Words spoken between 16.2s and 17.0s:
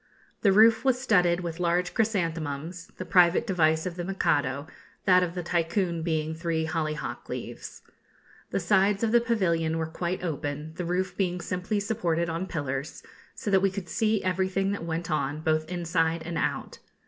and out.